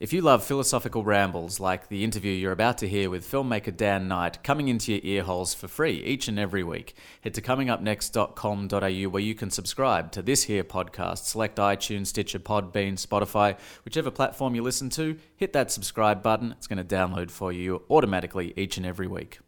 [0.00, 4.08] If you love philosophical rambles like the interview you're about to hear with filmmaker Dan
[4.08, 9.08] Knight coming into your ear holes for free each and every week, head to comingupnext.com.au
[9.10, 11.26] where you can subscribe to this here podcast.
[11.26, 16.52] Select iTunes, Stitcher, Podbean, Spotify, whichever platform you listen to, hit that subscribe button.
[16.52, 19.40] It's going to download for you automatically each and every week.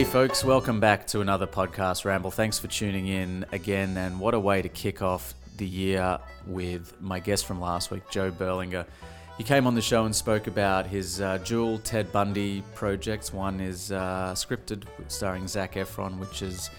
[0.00, 2.30] Hey, folks, welcome back to another podcast ramble.
[2.30, 6.98] Thanks for tuning in again, and what a way to kick off the year with
[7.02, 8.86] my guest from last week, Joe Berlinger.
[9.36, 13.34] He came on the show and spoke about his uh, dual Ted Bundy projects.
[13.34, 16.70] One is uh, scripted, starring Zac Efron, which is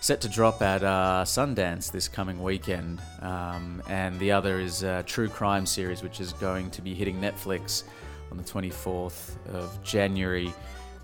[0.00, 5.02] set to drop at uh, Sundance this coming weekend, um, and the other is a
[5.02, 7.82] true crime series, which is going to be hitting Netflix
[8.30, 10.54] on the 24th of January.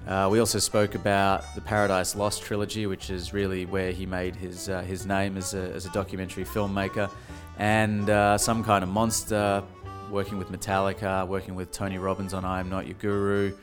[0.09, 4.35] Uh, we also spoke about the Paradise Lost trilogy, which is really where he made
[4.35, 7.11] his uh, his name as a, as a documentary filmmaker,
[7.59, 9.63] and uh, some kind of monster,
[10.11, 13.55] working with Metallica, working with Tony Robbins on I Am Not Your Guru.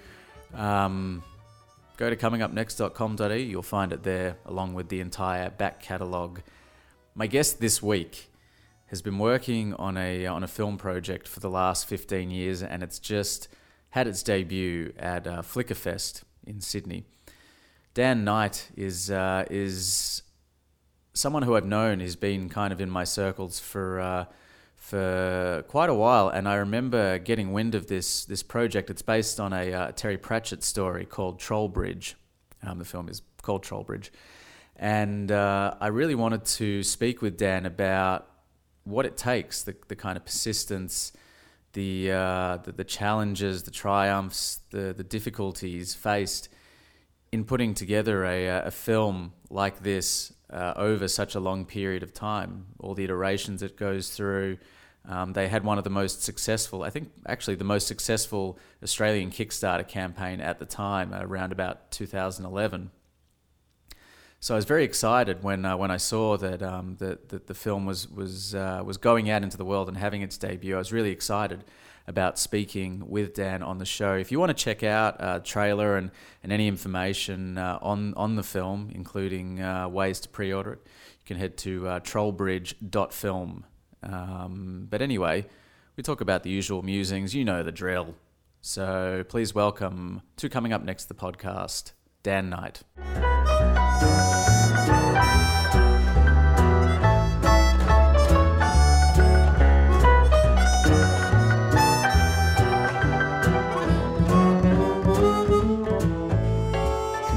[0.53, 1.23] Um,
[1.97, 6.41] go to comingupnext.com.au, you'll find it there along with the entire back catalogue.
[7.15, 8.29] My guest this week
[8.87, 12.83] has been working on a on a film project for the last 15 years, and
[12.83, 13.47] it's just
[13.89, 17.05] had its debut at uh, Flickerfest in Sydney.
[17.93, 20.21] Dan Knight is uh, is
[21.13, 21.99] someone who I've known.
[21.99, 24.25] He's been kind of in my circles for uh,
[24.75, 28.89] for quite a while, and I remember getting wind of this this project.
[28.89, 32.15] It's based on a uh, Terry Pratchett story called Trollbridge.
[32.61, 34.09] Um, the film is called Trollbridge,
[34.75, 38.27] and uh, I really wanted to speak with Dan about
[38.83, 41.13] what it takes, the the kind of persistence
[41.75, 46.49] the, uh, the, the challenges, the triumphs, the the difficulties faced
[47.31, 52.13] in putting together a a film like this uh, over such a long period of
[52.13, 52.67] time.
[52.79, 54.57] All the iterations it goes through.
[55.07, 59.29] Um, they had one of the most successful, I think, actually the most successful Australian
[59.29, 62.89] Kickstarter campaign at the time, uh, around about 2011.
[64.39, 67.53] So I was very excited when uh, when I saw that um, that, that the
[67.53, 70.75] film was was uh, was going out into the world and having its debut.
[70.75, 71.63] I was really excited
[72.07, 74.13] about speaking with Dan on the show.
[74.13, 76.11] If you want to check out a trailer and,
[76.43, 81.25] and any information uh, on on the film, including uh, ways to pre-order it, you
[81.25, 83.65] can head to uh, trollbridge.film.
[84.03, 85.47] Um, but anyway,
[85.95, 87.33] we talk about the usual musings.
[87.33, 88.15] You know the drill.
[88.61, 91.93] So please welcome to coming up next the podcast,
[92.23, 92.83] Dan Knight.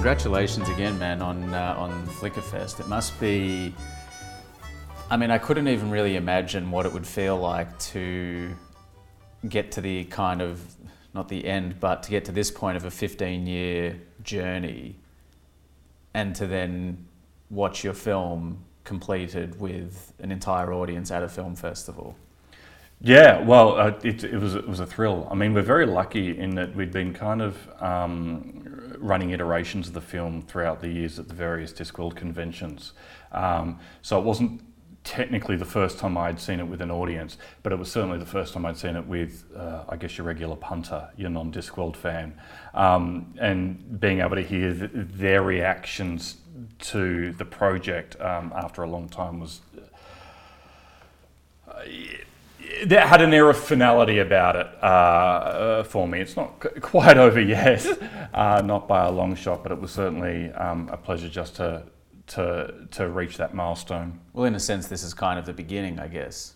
[0.09, 2.81] Congratulations again, man, on uh, on Flickerfest.
[2.81, 3.75] It must be.
[5.11, 8.57] I mean, I couldn't even really imagine what it would feel like to
[9.51, 10.63] get to the kind of
[11.13, 14.97] not the end, but to get to this point of a 15 year journey
[16.15, 17.07] and to then
[17.51, 22.17] watch your film completed with an entire audience at a film festival?
[23.01, 25.29] Yeah, well, uh, it, it, was it was a thrill.
[25.31, 28.65] I mean, we're very lucky in that we'd been kind of um,
[28.99, 32.93] running iterations of the film throughout the years at the various Discworld conventions.
[33.31, 34.63] Um, so it wasn't
[35.05, 38.27] technically the first time I'd seen it with an audience, but it was certainly the
[38.27, 41.95] first time I'd seen it with, uh, I guess, your regular punter, your non Discworld
[41.95, 42.39] fan,
[42.75, 46.39] um, and being able to hear th- their reactions
[46.81, 49.61] to the project um, after a long time was.
[51.69, 51.85] Uh,
[52.87, 56.21] that had an air of finality about it uh, uh, for me.
[56.21, 57.87] It's not c- quite over yet,
[58.35, 61.85] uh, not by a long shot, but it was certainly um, a pleasure just to
[62.29, 64.21] to to reach that milestone.
[64.33, 66.55] Well, in a sense, this is kind of the beginning, I guess.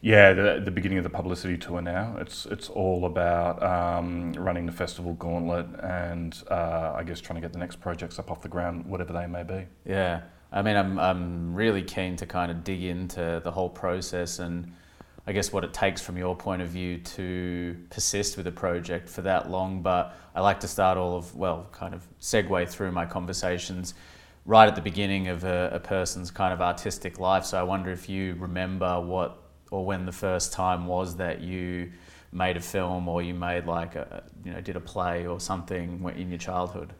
[0.00, 2.16] Yeah, the, the beginning of the publicity tour now.
[2.18, 7.40] It's it's all about um, running the festival gauntlet and uh, I guess trying to
[7.40, 9.66] get the next projects up off the ground, whatever they may be.
[9.84, 10.22] Yeah,
[10.52, 14.72] I mean, I'm I'm really keen to kind of dig into the whole process and
[15.26, 19.08] I guess what it takes from your point of view to persist with a project
[19.08, 19.82] for that long.
[19.82, 23.94] But I like to start all of well, kind of segue through my conversations
[24.44, 27.44] right at the beginning of a, a, person's kind of artistic life.
[27.44, 29.42] So I wonder if you remember what
[29.72, 31.90] or when the first time was that you
[32.30, 36.08] made a film or you made like a you know did a play or something
[36.16, 36.92] in your childhood.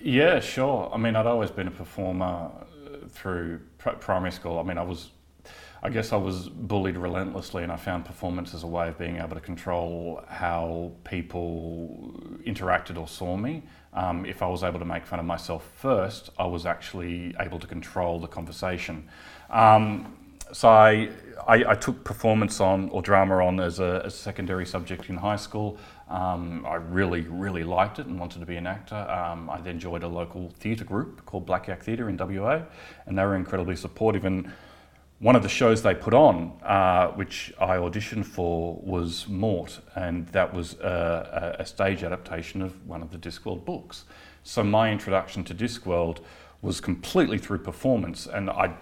[0.00, 0.90] Yeah, sure.
[0.92, 4.58] I mean, I'd always been a performer uh, through primary school.
[4.58, 5.10] I mean, I was
[5.84, 9.16] I guess I was bullied relentlessly, and I found performance as a way of being
[9.16, 12.14] able to control how people
[12.46, 13.64] interacted or saw me.
[13.92, 17.58] Um, if I was able to make fun of myself first, I was actually able
[17.58, 19.08] to control the conversation.
[19.50, 20.16] Um,
[20.52, 21.08] so I,
[21.48, 25.78] I, I, took performance on or drama on as a, secondary subject in high school.
[26.08, 28.96] Um, I really, really liked it and wanted to be an actor.
[28.96, 32.62] Um, I then joined a local theatre group called Black Yak Theatre in WA,
[33.06, 34.24] and they were incredibly supportive.
[34.24, 34.52] And
[35.22, 40.26] one of the shows they put on, uh, which I auditioned for, was Mort, and
[40.28, 44.04] that was a, a, stage adaptation of one of the Discworld books.
[44.42, 46.18] So my introduction to Discworld
[46.60, 48.74] was completely through performance, and I.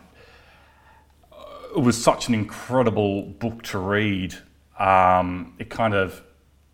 [1.76, 4.34] It was such an incredible book to read.
[4.78, 6.22] Um, it kind of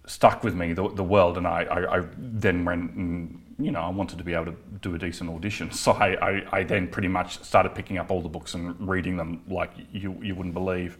[0.06, 3.80] stuck with me the, the world, and I, I, I, then went and you know
[3.80, 6.88] I wanted to be able to do a decent audition, so I, I, I, then
[6.88, 10.54] pretty much started picking up all the books and reading them like you you wouldn't
[10.54, 10.98] believe,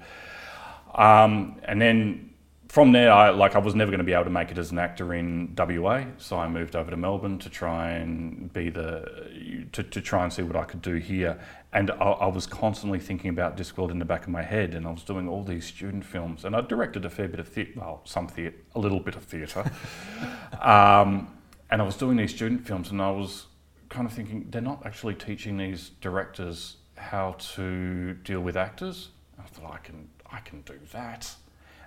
[0.95, 2.31] um, and then
[2.69, 4.71] from there I like I was never going to be able to make it as
[4.71, 9.67] an actor in WA, so I moved over to Melbourne to try and be the
[9.73, 11.39] to, to try and see what I could do here,
[11.73, 14.87] and I, I, was constantly thinking about Discworld in the back of my head, and
[14.87, 17.73] I was doing all these student films, and I directed a fair bit of theatre,
[17.77, 19.71] well, some theatre, a little bit of theatre,
[20.61, 21.36] um,
[21.71, 23.47] and I was doing these student films, and I was
[23.89, 29.11] kind of thinking they're not actually teaching these directors how to deal with actors.
[29.39, 31.35] I thought I can, I can do that.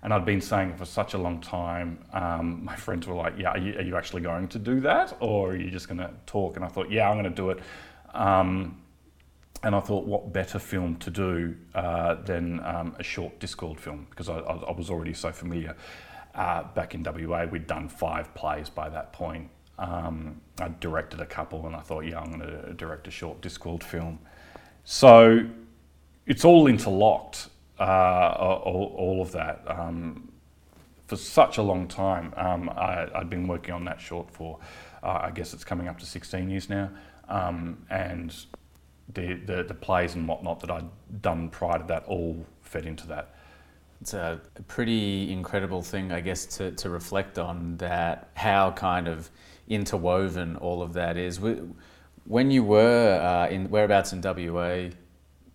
[0.01, 2.05] And I'd been saying it for such a long time.
[2.13, 5.17] Um, my friends were like, "Yeah, are you, are you, actually going to do that,
[5.19, 7.49] or are you just going to talk?" And I thought, "Yeah, I'm going to do
[7.49, 7.59] it."
[8.13, 8.81] Um,
[9.63, 14.07] and I thought, what better film to do uh, than um, a short Discworld film?
[14.09, 15.75] Because I, I, was already so familiar.
[16.33, 19.49] Uh, back in WA, we'd done five plays by that point.
[19.79, 23.41] Um, I directed a couple, and I thought, yeah, I'm going to direct a short
[23.41, 24.19] Discworld film.
[24.83, 25.45] So
[26.27, 27.47] it's all interlocked,
[27.79, 27.83] uh,
[28.37, 29.63] all, all, of that.
[29.67, 30.31] Um,
[31.07, 34.59] for such a long time, um, I, had been working on that short for,
[35.01, 36.91] uh, I guess it's coming up to 16 years now.
[37.29, 38.35] Um, and
[39.13, 40.89] the, the, the plays and whatnot that I'd
[41.21, 43.35] done prior to that all fed into that.
[44.01, 49.29] It's a pretty incredible thing, I guess, to, to reflect on that, how kind of
[49.69, 51.39] interwoven all of that is.
[52.25, 54.89] When you were uh, in whereabouts in WA?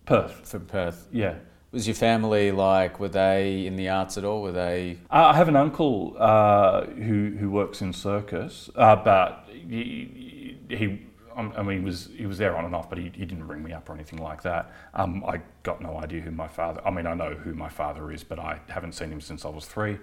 [0.05, 0.47] Perth.
[0.47, 1.07] From Perth.
[1.11, 1.35] Yeah.
[1.71, 2.99] Was your family like?
[2.99, 4.41] Were they in the arts at all?
[4.41, 4.97] Were they?
[5.09, 11.63] I have an uncle uh, who who works in circus, uh, but he, he I
[11.63, 13.73] mean, he was he was there on and off, but he, he didn't ring me
[13.73, 14.71] up or anything like that.
[14.93, 16.81] Um, I got no idea who my father.
[16.85, 19.49] I mean, I know who my father is, but I haven't seen him since I
[19.49, 19.97] was three.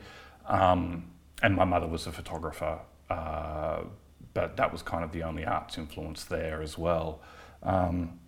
[0.46, 1.04] Um,
[1.42, 3.82] and my mother was a photographer, uh,
[4.34, 7.20] but that was kind of the only arts influence there as well.
[7.62, 8.18] Um,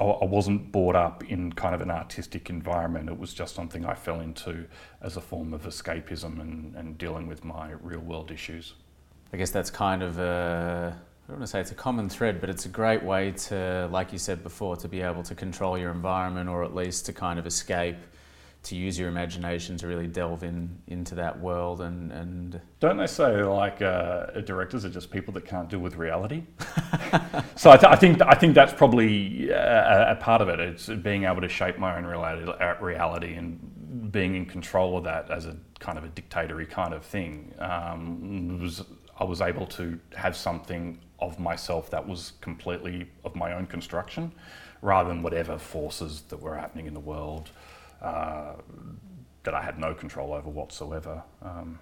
[0.00, 3.10] I, wasn't brought up in kind of an artistic environment.
[3.10, 4.66] It was just something I fell into
[5.02, 8.72] as a form of escapism and, and dealing with my real world issues.
[9.34, 12.40] I guess that's kind of a I don't want to say it's a common thread,
[12.40, 15.78] but it's a great way to, like you said before, to be able to control
[15.78, 17.96] your environment or at least to kind of escape,
[18.64, 22.12] to use your imagination to really delve in into that world and.
[22.12, 26.44] and don't they say like uh, directors are just people that can't deal with reality?
[27.56, 30.60] so I, th- I, think I think that's probably a, a, part of it.
[30.60, 35.04] It's being able to shape my own reality, uh, reality and being in control of
[35.04, 37.54] that as a kind of a dictatory kind of thing.
[37.58, 38.84] Um, was
[39.18, 44.32] I was able to have something of myself that was completely of my own construction
[44.82, 47.50] rather than whatever forces that were happening in the world
[48.02, 48.54] uh,
[49.44, 51.22] that I had no control over whatsoever.
[51.40, 51.78] Um,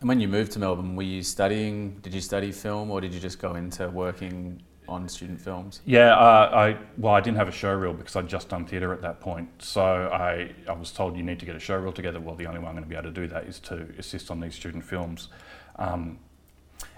[0.00, 1.98] and when you moved to Melbourne, were you studying?
[2.02, 5.80] Did you study film, or did you just go into working on student films?
[5.84, 8.92] Yeah, uh, I well, I didn't have a show reel because I'd just done theatre
[8.92, 9.48] at that point.
[9.58, 12.18] So I, I was told you need to get a show reel together.
[12.18, 14.30] Well, the only way I'm going to be able to do that is to assist
[14.30, 15.28] on these student films.
[15.76, 16.18] Um,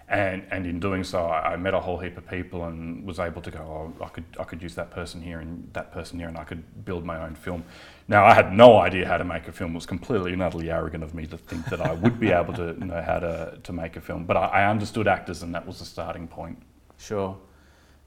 [0.08, 3.18] and and in doing so, I, I, met a whole heap of people and was
[3.18, 3.58] able to go.
[3.58, 6.44] Oh, I could I could use that person here and that person here, and I
[6.44, 7.64] could build my own film.
[8.06, 9.73] Now I had no idea how to make a film.
[9.73, 12.52] It was completely and utterly arrogant of me to think that I would be able
[12.54, 14.25] to know how to to make a film.
[14.25, 16.58] But I, I understood actors, and that was the starting point.
[16.99, 17.38] Sure.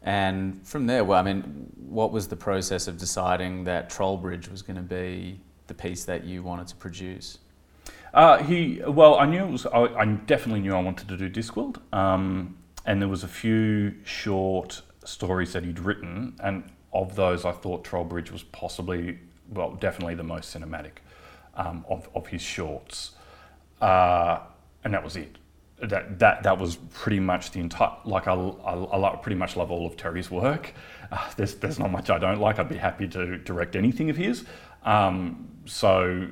[0.03, 4.61] And from there, well, I mean, what was the process of deciding that Trollbridge was
[4.61, 7.39] going to be the piece that you wanted to produce?
[8.17, 9.67] Uh, he well, I knew it was.
[9.67, 13.93] I, I, definitely knew I wanted to do Discworld, um, and there was a few
[14.05, 19.19] short stories that he'd written, and of those, I thought Trollbridge was possibly,
[19.49, 20.93] well, definitely the most cinematic
[21.53, 23.11] um, of of his shorts,
[23.81, 24.39] uh,
[24.83, 25.37] and that was it.
[25.79, 27.97] That that that was pretty much the entire.
[28.03, 30.73] Like I, I, I pretty much love all of Terry's work.
[31.09, 32.59] Uh, there's there's not much I don't like.
[32.59, 34.43] I'd be happy to direct anything of his.
[34.83, 36.27] Um, so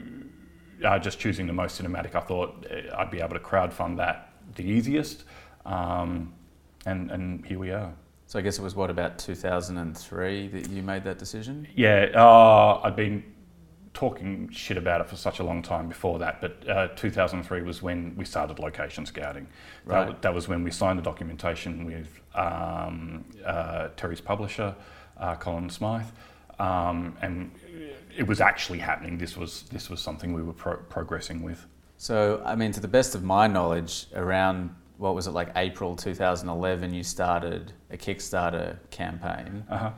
[0.86, 4.34] uh, just choosing the most cinematic, I thought uh, I'd be able to crowdfund that
[4.56, 5.24] the easiest.
[5.66, 6.34] Um,
[6.86, 7.94] and, and here we are.
[8.28, 11.68] So I guess it was what about 2003 that you made that decision?
[11.76, 13.24] Yeah, uh, I'd been
[13.94, 17.82] talking shit about it for such a long time before that, but uh, 2003 was
[17.82, 19.48] when we started location scouting.
[19.86, 20.08] Right.
[20.08, 24.76] That, that was when we signed the documentation with um, uh, Terry's publisher,
[25.18, 26.08] uh, Colin Smythe,
[26.60, 27.52] um, and
[28.18, 29.18] it was actually happening.
[29.18, 31.66] This was this was something we were pro- progressing with.
[31.98, 35.96] So I mean, to the best of my knowledge, around what was it like April
[35.96, 39.66] 2011, you started a Kickstarter campaign.
[39.70, 39.92] Uh-huh.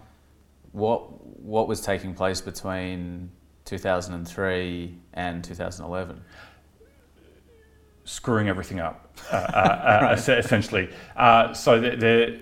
[0.71, 3.31] What what was taking place between
[3.65, 6.21] 2003 and 2011?
[8.05, 10.89] Screwing everything up, uh, uh, uh, essentially.
[11.15, 12.39] Uh, so there, there,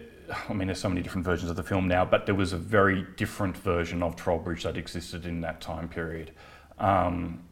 [0.49, 2.57] I mean, there's so many different versions of the film now, but there was a
[2.57, 6.31] very different version of Trollbridge that existed in that time period.
[6.79, 7.43] Um,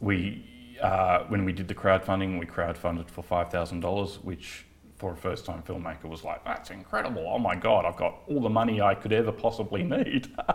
[0.00, 4.64] we, uh, when we did the crowdfunding, we crowdfunded for five thousand dollars, which
[4.96, 7.24] for a first-time filmmaker was like, that's incredible.
[7.28, 10.28] Oh my god, I've got all the money I could ever possibly need,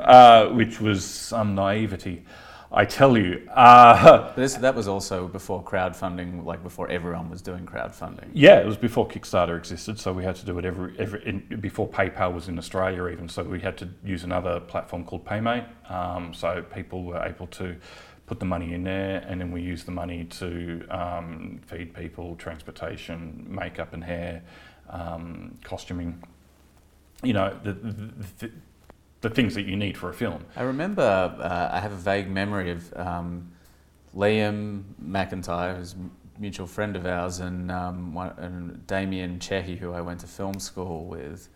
[0.00, 2.24] uh, which was some naivety.
[2.74, 3.48] I tell you.
[3.54, 8.28] Uh, this, that was also before crowdfunding, like before everyone was doing crowdfunding.
[8.32, 11.60] Yeah, it was before Kickstarter existed, so we had to do it every, every in,
[11.60, 13.28] before PayPal was in Australia even.
[13.28, 15.66] So we had to use another platform called Paymate.
[15.88, 17.76] Um, so people were able to
[18.26, 22.34] put the money in there, and then we used the money to um, feed people,
[22.36, 24.42] transportation, makeup and hair,
[24.90, 26.22] um, costuming.
[27.22, 27.92] You know, the, the,
[28.38, 28.50] the,
[29.24, 30.44] the things that you need for a film.
[30.54, 33.50] I remember, uh, I have a vague memory of um,
[34.14, 39.92] Liam McIntyre, who's a mutual friend of ours, and, um, one, and Damien Chehi, who
[39.92, 41.48] I went to film school with,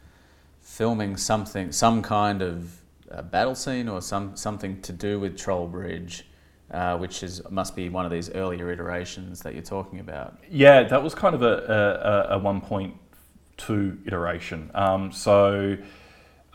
[0.63, 2.81] filming something, some kind of
[3.13, 6.23] uh, battle scene or some, something to do with Trollbridge.
[6.71, 10.39] Uh, which is must be one of these earlier iterations that you're talking about.
[10.51, 14.71] Yeah, that was kind of a, a, a 1.2 iteration.
[14.75, 15.79] Um, so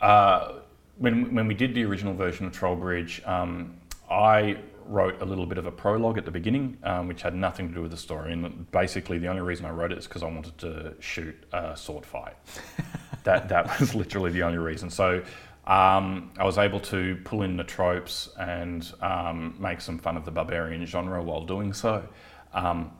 [0.00, 0.52] uh,
[0.98, 3.76] when, when we did the original version of Trollbridge, um,
[4.10, 7.68] I wrote a little bit of a prologue at the beginning, um, which had nothing
[7.68, 8.32] to do with the story.
[8.32, 11.76] And basically, the only reason I wrote it is because I wanted to shoot a
[11.76, 12.36] sword fight.
[13.24, 14.90] that that was literally the only reason.
[14.90, 15.22] So
[15.66, 20.24] um, I was able to pull in the tropes and um, make some fun of
[20.24, 22.06] the barbarian genre while doing so.
[22.52, 22.92] Um,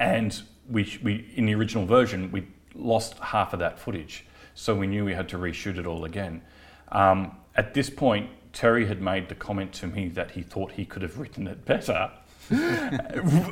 [0.00, 4.24] and we, we, in the original version, we lost half of that footage,
[4.54, 6.42] so we knew we had to reshoot it all again.
[6.92, 10.84] Um, at this point, Terry had made the comment to me that he thought he
[10.84, 12.10] could have written it better.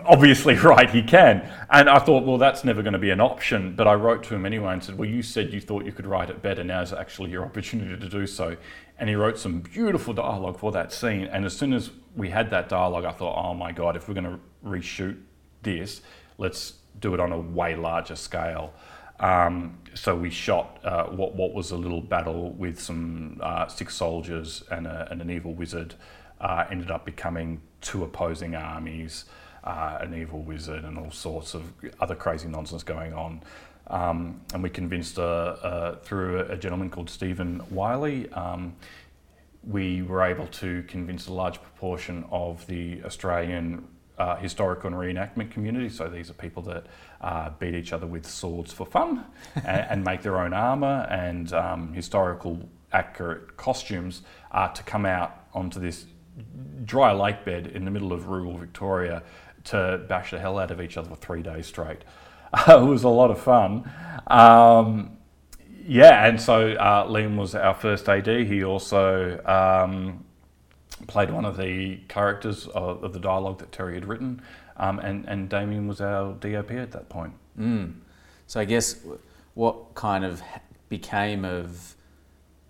[0.07, 1.47] Obviously, right, he can.
[1.71, 3.75] And I thought, well, that's never going to be an option.
[3.77, 6.07] But I wrote to him anyway and said, well, you said you thought you could
[6.07, 6.65] write it better.
[6.65, 8.57] Now is actually your opportunity to do so.
[8.99, 11.25] And he wrote some beautiful dialogue for that scene.
[11.25, 14.15] And as soon as we had that dialogue, I thought, oh my God, if we're
[14.15, 15.21] going to reshoot
[15.63, 16.01] this,
[16.39, 18.73] let's do it on a way larger scale.
[19.21, 23.95] Um, so we shot uh, what, what was a little battle with some uh, six
[23.95, 25.95] soldiers and, a, and an evil wizard.
[26.41, 29.25] Uh, ended up becoming two opposing armies,
[29.65, 33.43] uh, an evil wizard, and all sorts of other crazy nonsense going on.
[33.87, 38.29] Um, and we convinced uh, uh through a, a, gentleman called Stephen Wiley.
[38.33, 38.75] Um,
[39.63, 43.87] we were able to convince a large proportion of the Australian
[44.19, 45.89] uh, historical and reenactment community.
[45.89, 46.87] So these are people that
[47.21, 49.25] uh, beat each other with swords for fun
[49.57, 55.47] and, and, make their own armour and um, historical accurate costumes uh, to come out
[55.53, 56.07] onto this
[56.85, 59.23] dry lake bed in the middle of rural Victoria
[59.65, 62.03] to bash the hell out of each other for three days straight.
[62.69, 63.91] it was a lot of fun.
[64.27, 65.17] Um,
[65.87, 68.27] yeah, and so uh, Liam was our first AD.
[68.27, 70.25] He also um,
[71.07, 74.43] played one of the characters of, of, the dialogue that Terry had written,
[74.77, 77.33] um, and, and Damien was our DOP at that point.
[77.59, 77.95] Mm.
[78.47, 78.97] So I guess
[79.55, 80.43] what kind of
[80.89, 81.97] became of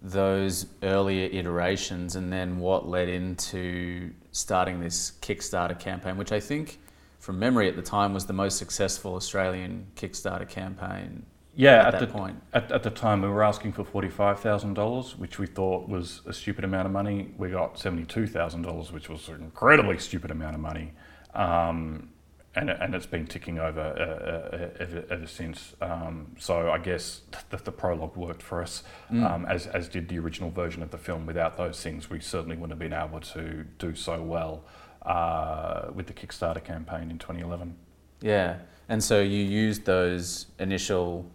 [0.02, 6.78] those earlier iterations and then what led into starting this Kickstarter campaign, which I think,
[7.19, 11.25] from memory at the time, was the most successful Australian Kickstarter campaign.
[11.56, 12.42] Yeah, at, at that the, point.
[12.52, 16.20] At, at the time, we were asking for forty-five thousand dollars, which we thought was
[16.26, 17.34] a stupid amount of money.
[17.36, 20.92] We got seventy-two thousand dollars, which was an incredibly stupid amount of money.
[21.34, 22.10] Um,
[22.56, 25.75] and, and it's been ticking over uh, uh, ever, ever, since.
[25.80, 27.20] Um, so I guess
[27.50, 28.82] the, the prologue worked for us,
[29.12, 29.30] mm.
[29.30, 31.26] um, as, as did the original version of the film.
[31.26, 34.64] Without those things, we certainly wouldn't have been able to do so well
[35.02, 37.76] uh, with the Kickstarter campaign in 2011.
[38.22, 41.30] Yeah, and so you used those initial,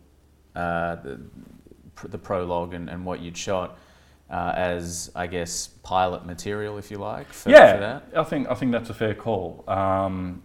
[0.55, 1.19] uh, the,
[2.07, 3.77] the, prologue and, and what you'd shot.
[4.31, 7.31] uh, as I guess pilot material, if you like.
[7.33, 8.03] For, yeah, for that.
[8.15, 9.65] I think I think that's a fair call.
[9.67, 10.41] Um,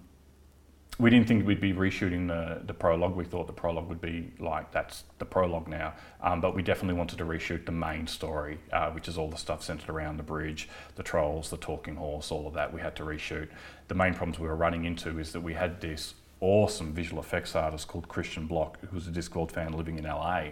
[0.98, 3.14] we didn't think we'd be reshooting the, the prologue.
[3.14, 5.94] We thought the prologue would be like that's the prologue now.
[6.22, 9.36] Um, but we definitely wanted to reshoot the main story, uh, which is all the
[9.36, 12.72] stuff centered around the bridge, the trolls, the talking horse, all of that.
[12.72, 13.48] We had to reshoot.
[13.88, 17.54] The main problems we were running into is that we had this awesome visual effects
[17.54, 20.48] artist called Christian Block, who was a Discworld fan living in LA,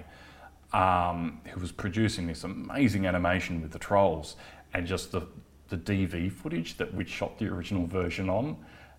[0.72, 4.36] um, who was producing this amazing animation with the trolls,
[4.72, 5.26] and just the
[5.68, 8.56] the DV footage that we shot the original version on,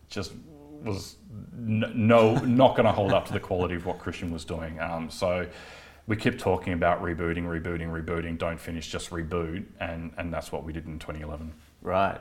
[0.10, 0.34] just
[0.84, 1.18] was
[1.54, 4.80] n- no not going to hold up to the quality of what Christian was doing.
[4.80, 5.48] Um, so
[6.08, 8.38] we kept talking about rebooting, rebooting, rebooting.
[8.38, 11.54] Don't finish, just reboot, and and that's what we did in 2011.
[11.82, 12.20] Right.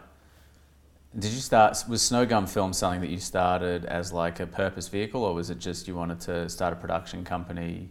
[1.17, 1.85] Did you start?
[1.89, 5.61] Was Snowgum Film something that you started as like a purpose vehicle, or was it
[5.61, 7.91] just you wanted to start a production company?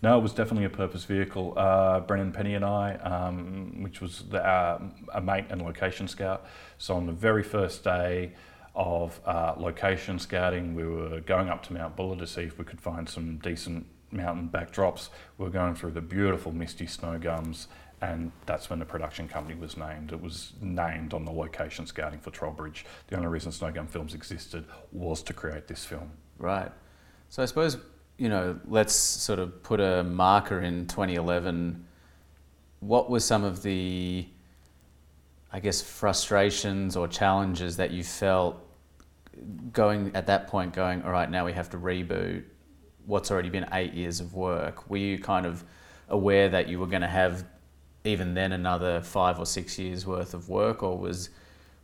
[0.00, 1.52] No, it was definitely a purpose vehicle.
[1.58, 4.80] Uh, Brennan Penny and I, um, which was the, uh,
[5.12, 6.46] a mate and location scout.
[6.78, 8.32] So on the very first day
[8.78, 10.74] of uh, location scouting.
[10.74, 13.86] We were going up to Mount Buller to see if we could find some decent
[14.12, 15.08] mountain backdrops.
[15.36, 17.66] We were going through the beautiful misty snow gums,
[18.00, 20.12] and that's when the production company was named.
[20.12, 22.84] It was named on the location scouting for Trollbridge.
[23.08, 26.10] The only reason Snowgum Films existed was to create this film.
[26.38, 26.70] Right.
[27.28, 27.78] So I suppose
[28.18, 31.86] you know, let's sort of put a marker in 2011.
[32.80, 34.26] What were some of the,
[35.52, 38.64] I guess, frustrations or challenges that you felt
[39.72, 42.42] going at that point going all right now we have to reboot
[43.06, 45.62] what's already been eight years of work were you kind of
[46.08, 47.44] aware that you were going to have
[48.08, 51.30] even then another five or six years worth of work or was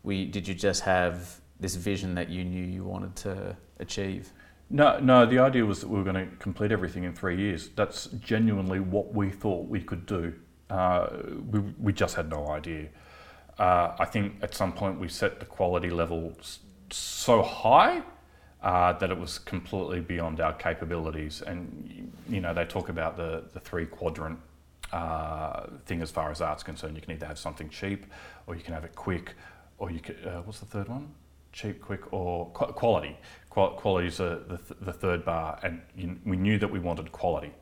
[0.02, 4.32] we did you just have this vision that you knew you wanted to achieve
[4.70, 5.26] no, no.
[5.26, 7.68] The idea was that we were going to complete everything in three years.
[7.76, 10.34] That's genuinely what we thought we could do.
[10.70, 11.08] Uh,
[11.50, 12.88] we, we just had no idea.
[13.58, 18.02] Uh, I think at some point we set the quality levels so high
[18.62, 21.42] uh, that it was completely beyond our capabilities.
[21.42, 24.38] And you know, they talk about the the three quadrant
[24.94, 26.94] uh, thing as far as art's concerned.
[26.96, 28.06] You can either have something cheap,
[28.46, 29.34] or you can have it quick,
[29.78, 31.08] or you can, uh, what's the third one?
[31.52, 33.18] Cheap, quick, or qu- quality.
[33.50, 37.10] Qu- quality is the, th- the third bar, and you, we knew that we wanted
[37.10, 37.52] quality,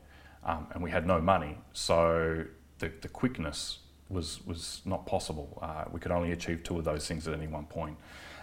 [0.45, 2.45] um, and we had no money, so
[2.79, 5.57] the, the quickness was was not possible.
[5.61, 7.97] Uh, we could only achieve two of those things at any one point.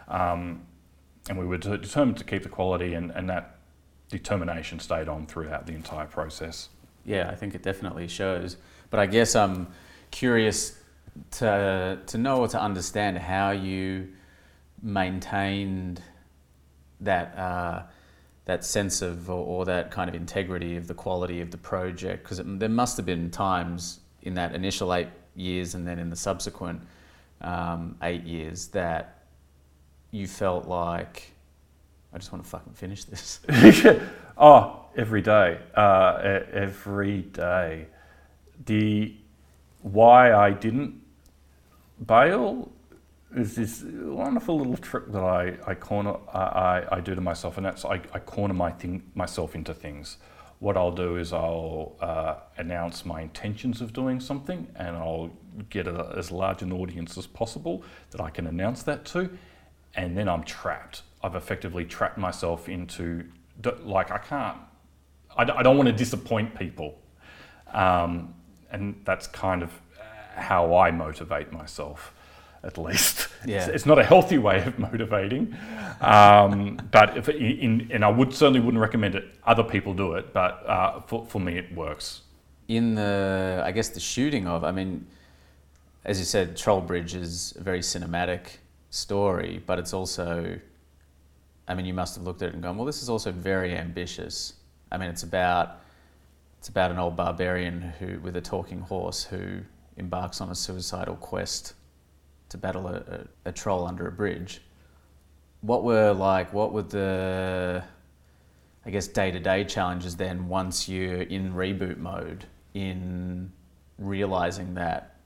[0.09, 0.62] Um,
[1.29, 3.57] and we were determined to keep the quality, and, and that
[4.09, 6.70] determination stayed on throughout the entire process.
[7.05, 8.57] Yeah, I think it definitely shows.
[8.90, 9.68] But I guess I'm
[10.11, 10.76] curious
[11.33, 14.09] to to know or to understand how you
[14.83, 16.03] maintained
[17.00, 17.83] that uh,
[18.44, 22.24] that sense of or, or, that kind of integrity of the quality of the project
[22.24, 26.16] because there must have been times in that initial eight years and then in the
[26.16, 26.81] subsequent
[27.42, 29.24] um, eight years that
[30.11, 31.33] you felt like
[32.12, 33.40] I just want to fucking finish this?
[34.38, 37.87] oh, every day, uh, every day.
[38.64, 39.16] The
[39.83, 41.01] why I didn't
[42.05, 42.70] bail
[43.35, 47.66] is this wonderful little trick that I, I corner I, I do to myself, and
[47.66, 50.18] that's I, I corner my thing myself into things.
[50.59, 55.31] What I'll do is I'll uh, announce my intentions of doing something, and I'll
[55.70, 59.31] get a, as large an audience as possible that I can announce that to,
[59.94, 61.03] and then I'm trapped.
[61.23, 63.25] I've effectively trapped myself into
[63.83, 64.59] like I can't.
[65.37, 66.99] I, I don't want to disappoint people,
[67.73, 68.35] um,
[68.70, 69.70] and that's kind of
[70.35, 72.14] how I motivate myself.
[72.62, 73.59] At least, yeah.
[73.59, 75.56] it's, it's not a healthy way of motivating,
[76.02, 79.24] um, but if in, and I would certainly wouldn't recommend it.
[79.44, 82.20] Other people do it, but uh, for for me, it works.
[82.68, 85.06] In the, I guess the shooting of, I mean,
[86.04, 88.59] as you said, Trollbridge is a very cinematic
[88.90, 90.59] story, but it's also,
[91.66, 93.76] I mean, you must have looked at it and gone, well, this is also very
[93.76, 94.54] ambitious.
[94.92, 95.80] I mean, it's about
[96.61, 99.61] it's about an old barbarian who with a talking horse who
[99.96, 101.73] embarks on a suicidal quest
[102.51, 104.61] to battle a, a, a troll under a bridge.
[105.62, 106.53] What were like?
[106.53, 107.83] What were the
[108.85, 112.44] I guess day to day challenges then once you're in reboot mode
[112.75, 113.51] in
[113.96, 115.16] realizing that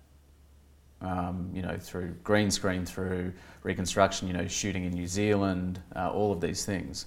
[1.00, 3.32] um, you know, through green screen, through
[3.64, 7.06] reconstruction, you know, shooting in New Zealand, uh, all of these things?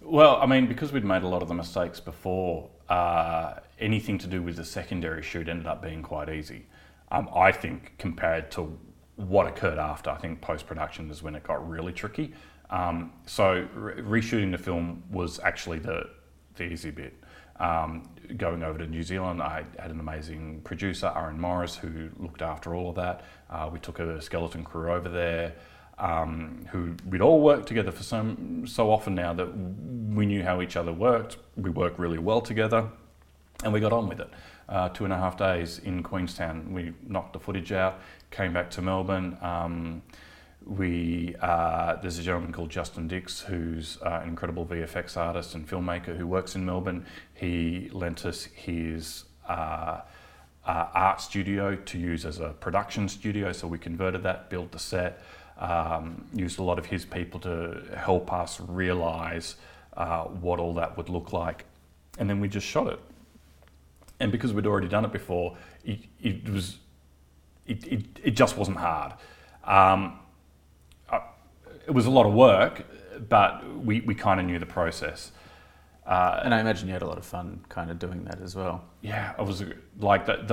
[0.00, 4.26] Well, I mean, because we'd made a lot of the mistakes before, uh, anything to
[4.26, 6.66] do with the secondary shoot ended up being quite easy.
[7.10, 8.78] Um, I think compared to
[9.16, 12.34] what occurred after, I think post production is when it got really tricky.
[12.70, 16.10] Um, so re- reshooting the film was actually the
[16.56, 17.14] the easy bit.
[17.58, 22.42] Um, going over to New Zealand, I had an amazing producer, Aaron Morris, who looked
[22.42, 23.24] after all of that.
[23.48, 25.54] Uh, we took a skeleton crew over there.
[25.98, 30.60] Um, who we'd all worked together for so, so often now that we knew how
[30.60, 31.38] each other worked.
[31.56, 32.90] We worked really well together
[33.64, 34.28] and we got on with it.
[34.68, 38.70] Uh, two and a half days in Queenstown, we knocked the footage out, came back
[38.70, 39.38] to Melbourne.
[39.40, 40.02] Um,
[40.64, 45.68] we uh, there's a gentleman called Justin Dix who's uh, an incredible VFX artist and
[45.68, 47.06] filmmaker who works in Melbourne.
[47.34, 50.00] He lent us his uh,
[50.66, 54.80] uh, art studio to use as a production studio, so we converted that, built the
[54.80, 55.22] set
[55.58, 59.56] um, used a lot of his people to help us realize
[59.96, 61.64] uh, what all that would look like.
[62.18, 63.00] And then we just shot it.
[64.20, 66.78] And because we'd already done it before, it, it was
[67.66, 69.12] it, it, it, just wasn't hard.
[69.64, 70.20] Um,
[71.10, 71.20] uh,
[71.86, 72.84] it was a lot of work,
[73.28, 75.32] but we, we kind of knew the process.
[76.06, 78.54] Uh, and I imagine you had a lot of fun kind of doing that as
[78.54, 78.84] well.
[79.00, 79.64] Yeah, I was
[79.98, 80.46] like that.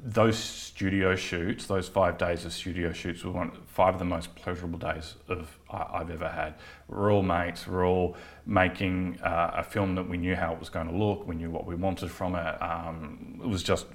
[0.00, 4.34] those studio shoots, those five days of studio shoots, were one five of the most
[4.36, 6.54] pleasurable days of I, have ever had.
[6.86, 7.66] We're all mates.
[7.66, 11.26] We're all making uh, a film that we knew how it was going to look.
[11.26, 12.62] We knew what we wanted from it.
[12.62, 13.86] Um, it was just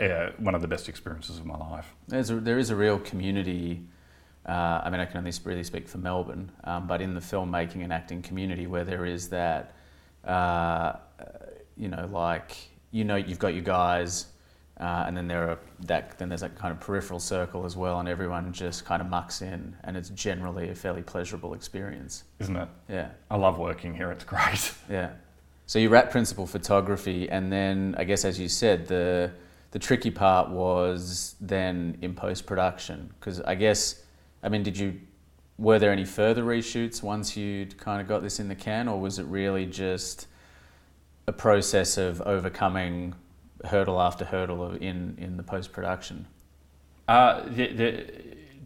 [0.00, 1.94] yeah, one of the best experiences of my life.
[2.08, 3.86] There's a, there is a real community.
[4.48, 7.82] Uh, I mean, I can only really speak for Melbourne, um, but in the filmmaking
[7.82, 9.75] and acting community, where there is that
[10.26, 10.96] uh,
[11.76, 12.56] you know, like
[12.90, 14.26] you know, you've got your guys,
[14.80, 18.00] uh, and then there are that then there's that kind of peripheral circle as well,
[18.00, 22.56] and everyone just kind of mucks in, and it's generally a fairly pleasurable experience, isn't
[22.56, 22.68] it?
[22.88, 24.10] Yeah, I love working here.
[24.10, 24.72] It's great.
[24.90, 25.10] Yeah.
[25.68, 29.32] So you're at principal photography, and then I guess as you said, the
[29.72, 34.02] the tricky part was then in post production because I guess
[34.42, 35.00] I mean, did you
[35.58, 39.00] were there any further reshoots once you'd kind of got this in the can, or
[39.00, 40.26] was it really just
[41.26, 43.14] a process of overcoming
[43.64, 46.26] hurdle after hurdle in, in the post production?
[47.08, 48.06] Uh, the, the,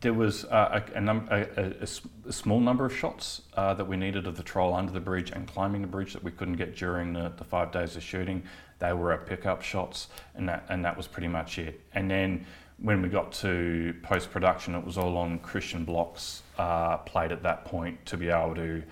[0.00, 4.36] there was a, a, a, a, small number of shots uh, that we needed of
[4.36, 7.32] the troll under the bridge and climbing the bridge that we couldn't get during the,
[7.36, 8.42] the five days of shooting.
[8.78, 11.80] They were pickup shots, and that and that was pretty much it.
[11.92, 12.46] And then
[12.78, 17.42] when we got to post production, it was all on Christian Block's uh, plate at
[17.42, 18.82] that point to be able to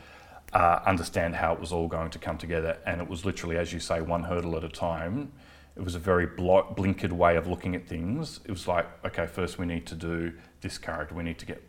[0.55, 2.79] uh, understand how it was all going to come together.
[2.87, 5.33] And it was literally, as you say, one hurdle at a time.
[5.77, 8.41] It was a very blinkered way of looking at things.
[8.47, 11.63] It was like, okay, first we need to do this character, we need to get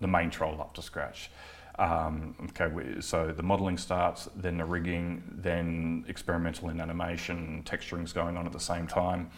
[0.00, 1.30] the main troll up to scratch.
[1.78, 8.12] Um, okay, we, so the modelling starts, then the rigging, then experimental in animation, texturing's
[8.12, 9.30] going on at the same time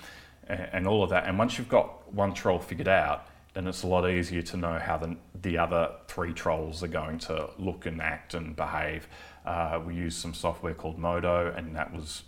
[0.46, 1.26] and, all of that.
[1.26, 4.78] And once you've got one troll figured out, then it's a lot easier to know
[4.78, 9.08] how the, the other three trolls are going to look and act and behave.
[9.46, 12.24] Uh, we used some software called Modo, and that was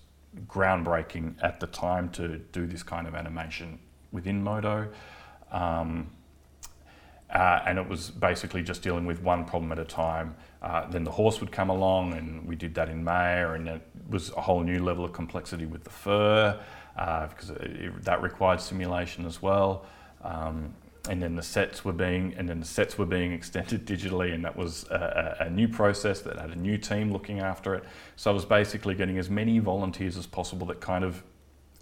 [0.46, 3.78] groundbreaking at the time to do this kind of animation
[4.10, 4.88] within Modo.
[5.52, 6.10] Um,
[7.28, 10.34] uh, and it was basically just dealing with one problem at a time.
[10.62, 13.82] Uh, then the horse would come along, and we did that in Maya, and it
[14.08, 16.58] was a whole new level of complexity with the fur
[16.96, 19.84] uh, because it, that required simulation as well.
[20.24, 20.74] Um,
[21.08, 24.44] and then the sets were being and then the sets were being extended digitally, and
[24.44, 27.84] that was a, a, new process that had a new team looking after it.
[28.16, 31.22] So I was basically getting as many volunteers as possible that kind of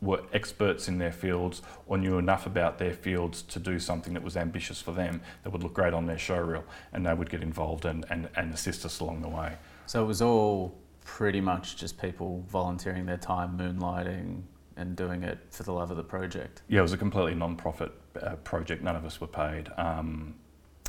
[0.03, 4.23] were experts in their fields or knew enough about their fields to do something that
[4.23, 7.31] was ambitious for them that would look great on their show reel and they would
[7.31, 9.57] get involved and, and, and assist us along the way.
[9.87, 14.43] So it was all pretty much just people volunteering their time, moonlighting,
[14.77, 16.63] and doing it for the love of the project.
[16.69, 18.83] Yeah, it was a completely non-profit uh, project.
[18.83, 19.71] None of us were paid.
[19.77, 20.35] Um,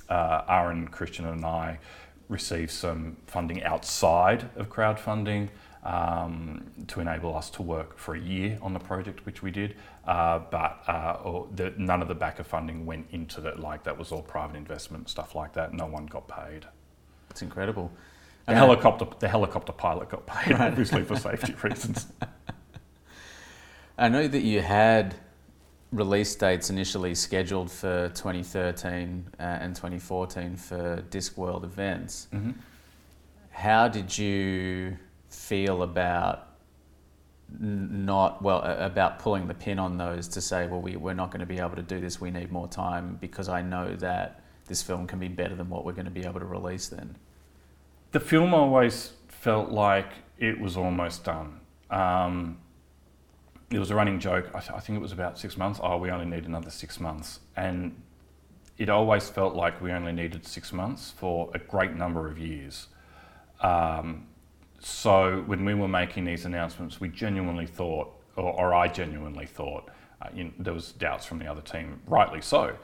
[0.10, 1.80] uh, Aaron, Christian, and I
[2.30, 5.50] received some funding outside of crowdfunding
[5.84, 9.76] um, to enable us to work for a year on the project, which we did.
[10.06, 13.60] Uh, but uh, the, none of the backer funding went into that.
[13.60, 15.74] Like that was all private investment stuff like that.
[15.74, 16.66] No one got paid.
[17.30, 17.92] It's incredible.
[18.48, 20.72] The helicopter, the helicopter pilot got paid, right.
[20.72, 22.08] obviously for safety reasons.
[23.98, 25.16] I know that you had
[25.92, 32.28] release dates initially scheduled for 2013 uh, and 2014 for Discworld events.
[32.34, 32.52] Mm-hmm.
[33.52, 34.98] How did you
[35.30, 36.44] feel about
[37.60, 41.40] not well about pulling the pin on those to say, well, we, we're not going
[41.40, 42.20] to be able to do this.
[42.20, 45.86] We need more time because I know that this film can be better than what
[45.86, 47.16] we're going to be able to release then.
[48.12, 51.62] The film always felt like it was almost done.
[51.90, 52.58] Um,
[53.70, 54.50] it was a running joke.
[54.54, 55.80] I, th- I, think it was about six months.
[55.84, 57.40] Oh, we only need another six months.
[57.56, 58.02] And
[58.78, 62.88] it always felt like we only needed six months for a great number of years.
[63.62, 64.28] Um,
[64.80, 69.90] so when we were making these announcements, we genuinely thought, or, or I genuinely thought,
[70.22, 72.76] uh, you know, there was doubts from the other team, rightly so,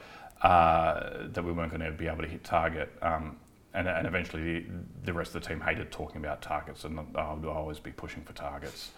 [0.42, 2.92] uh, that we weren't going to be able to hit target.
[3.00, 3.38] Um,
[3.74, 4.66] and, and eventually the,
[5.06, 8.22] the rest of the team hated talking about targets and I would always be pushing
[8.22, 8.92] for targets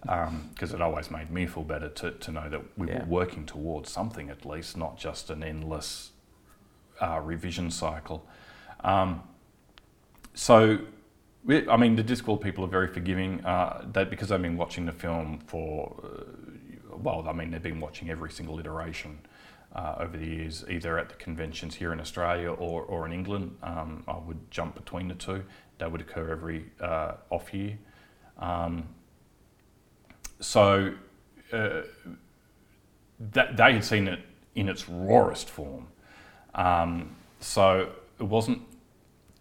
[0.00, 3.00] because um, it always made me feel better to, to know that we yeah.
[3.00, 6.12] were working towards something at least, not just an endless
[7.00, 8.26] uh, revision cycle.
[8.82, 9.22] Um,
[10.32, 10.78] so,
[11.44, 13.44] we, I mean, the Discworld people are very forgiving.
[13.44, 17.80] Uh, that because they've been watching the film for, uh, well, I mean, they've been
[17.80, 19.18] watching every single iteration
[19.76, 23.56] uh, over the years, either at the conventions here in Australia or, or in England.
[23.62, 25.44] Um, I would jump between the two.
[25.78, 27.78] That would occur every uh, off year.
[28.38, 28.88] Um,
[30.40, 30.94] so
[31.52, 31.82] uh,
[33.32, 34.20] that they had seen it
[34.54, 35.86] in its rawest form.
[36.54, 38.62] Um, so it wasn't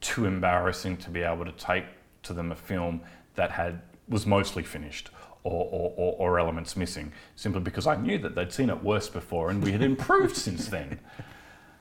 [0.02, 1.86] too embarrassing to be able to take
[2.24, 3.02] to them a film
[3.36, 5.10] that had was mostly finished
[5.46, 9.52] or, or, or, elements missing, simply because I knew that they'd seen it worse before
[9.52, 11.00] and we had improved since then.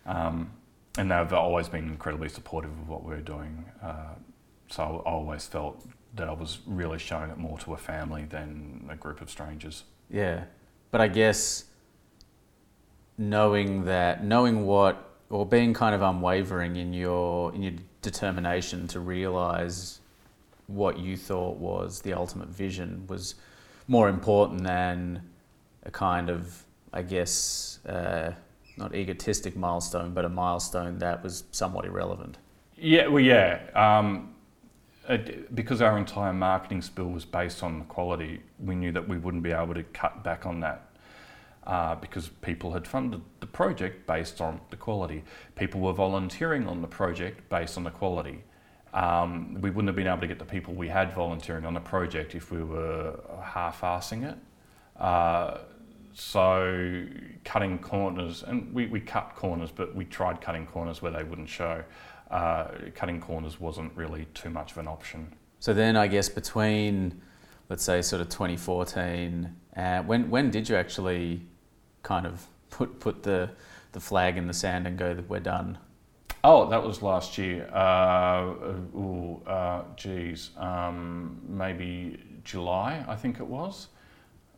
[0.07, 0.53] Um,
[0.99, 3.65] and they've always been incredibly supportive of what we were doing.
[3.83, 4.15] Uh,
[4.69, 8.89] so I always felt that I was really showing it more to a family than
[8.91, 9.85] a group of strangers.
[10.11, 10.45] Yeah,
[10.91, 11.65] but I guess
[13.19, 17.73] knowing that, knowing what, or being kind of unwavering in your in your
[18.03, 20.01] determination to realize
[20.67, 23.35] what you thought was the ultimate vision was
[23.87, 25.23] more important than
[25.85, 28.33] a kind of, I guess, uh,
[28.77, 32.39] not egotistic milestone, but a milestone that was somewhat irrelevant.
[32.77, 33.61] Yeah, well, yeah.
[33.75, 34.35] Um,
[35.09, 39.19] it, because our entire marketing spill was based on the quality, we knew that we
[39.19, 40.89] wouldn't be able to cut back on that
[41.67, 45.23] uh, because people had funded the project based on the quality.
[45.57, 48.43] People were volunteering on the project based on the quality.
[48.95, 51.81] Um, we wouldn't have been able to get the people we had volunteering on the
[51.81, 54.39] project if we were half-assing it.
[55.01, 55.59] Uh,
[56.15, 57.05] so
[57.45, 61.49] cutting corners, and we, we cut corners, but we tried cutting corners where they wouldn't
[61.49, 61.83] show.
[62.31, 65.35] Uh, cutting corners wasn't really too much of an option.
[65.59, 67.21] So then, I guess between,
[67.69, 71.43] let's say, sort of 2014, uh, when when did you actually
[72.03, 73.51] kind of put put the
[73.91, 75.79] the flag in the sand and go that we're done?
[76.45, 77.67] Oh, that was last year.
[77.75, 78.53] Uh,
[78.95, 83.89] ooh, uh, geez, um, maybe July, I think it was,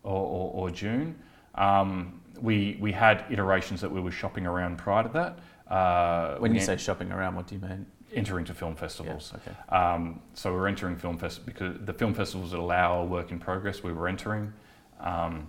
[0.02, 1.16] or, or, or June.
[1.54, 5.72] Um, we we had iterations that we were shopping around prior to that.
[5.72, 7.86] Uh, when you say shopping around, what do you mean?
[8.12, 9.32] Entering to film festivals.
[9.32, 9.74] Yeah, okay.
[9.76, 13.38] Um, so we were entering film festivals because the film festivals that allow work in
[13.38, 13.84] progress.
[13.84, 14.52] We were entering,
[14.98, 15.46] um,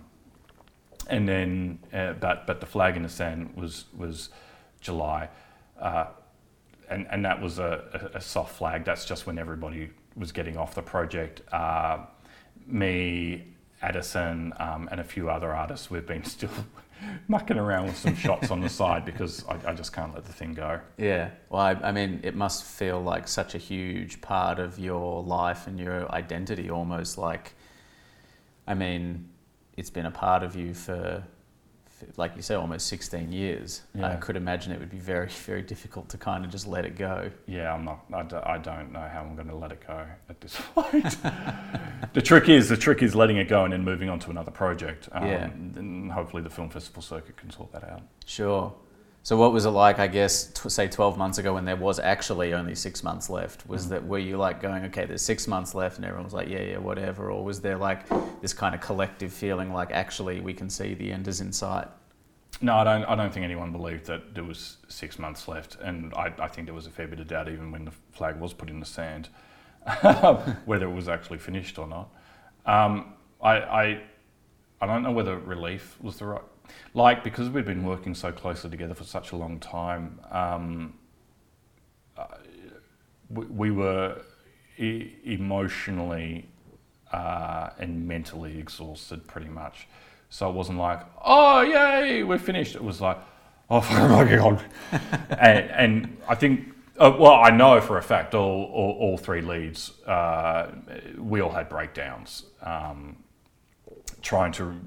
[1.08, 4.30] and then uh, but but the flag in the sand was was
[4.80, 5.28] July.
[5.80, 6.06] Uh,
[6.90, 8.84] and, and that was a, a, soft flag.
[8.84, 11.42] That's just when everybody was getting off the project.
[11.52, 12.06] Uh,
[12.66, 13.44] me,
[13.82, 16.50] Addison, um, and a few other artists, we've been still
[17.28, 20.32] mucking around with some shots on the side because I, I, just can't let the
[20.32, 20.80] thing go.
[20.96, 25.22] Yeah, well, I, I, mean, it must feel like such a huge part of your
[25.22, 27.54] life and your identity, almost like,
[28.66, 29.28] I mean,
[29.76, 31.22] it's been a part of you for
[32.16, 33.82] like you say, almost 16 years.
[33.94, 34.12] Yeah.
[34.12, 36.96] I could imagine it would be very, very difficult to kind of just let it
[36.96, 37.30] go.
[37.46, 38.04] Yeah, I'm not.
[38.12, 41.16] I, do, I don't know how I'm going to let it go at this point.
[42.12, 44.50] the trick is the trick is letting it go and then moving on to another
[44.50, 45.08] project.
[45.12, 45.44] Um, yeah.
[45.44, 48.02] And hopefully the film festival circuit can sort that out.
[48.26, 48.74] Sure.
[49.28, 49.98] So what was it like?
[49.98, 53.68] I guess t- say 12 months ago when there was actually only six months left.
[53.68, 53.90] Was mm.
[53.90, 56.62] that were you like going, okay, there's six months left, and everyone was like, yeah,
[56.62, 58.08] yeah, whatever, or was there like
[58.40, 61.88] this kind of collective feeling like actually we can see the end is in sight?
[62.62, 63.04] No, I don't.
[63.04, 66.66] I don't think anyone believed that there was six months left, and I, I think
[66.66, 68.86] there was a fair bit of doubt even when the flag was put in the
[68.86, 69.28] sand,
[70.64, 72.08] whether it was actually finished or not.
[72.64, 73.12] Um,
[73.42, 74.02] I, I,
[74.80, 76.42] I don't know whether relief was the right,
[76.94, 80.20] like because we'd been working so closely together for such a long time.
[80.30, 80.94] Um,
[82.16, 82.26] uh,
[83.30, 84.22] we, we, were
[84.78, 86.48] e- emotionally
[87.12, 89.86] uh, and mentally exhausted, pretty much.
[90.30, 92.74] So it wasn't like, oh, yay, we're finished.
[92.74, 93.18] It was like,
[93.70, 94.62] oh, my God.
[95.30, 99.40] and, and I think, uh, well, I know for a fact all, all, all three
[99.40, 100.72] leads, uh,
[101.16, 103.16] we all had breakdowns um,
[104.22, 104.80] trying to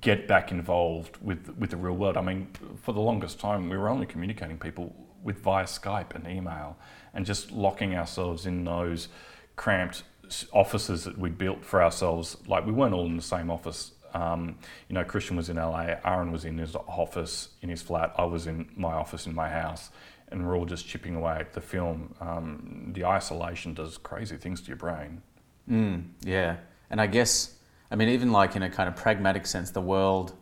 [0.00, 2.16] get back involved with, with the real world.
[2.16, 2.48] I mean,
[2.82, 6.76] for the longest time, we were only communicating people with via Skype and email
[7.14, 9.08] and just locking ourselves in those
[9.56, 10.02] cramped
[10.52, 12.36] offices that we'd built for ourselves.
[12.46, 14.56] Like we weren't all in the same office um,
[14.88, 18.24] you know, Christian was in LA, Aaron was in his office in his flat, I
[18.24, 19.90] was in my office in my house,
[20.28, 24.62] and we're all just chipping away at the film, um, the isolation does crazy things
[24.62, 25.22] to your brain.
[25.70, 26.56] Mm, yeah,
[26.88, 27.55] and I guess
[27.90, 30.34] I mean even like in a kind of pragmatic sense, the world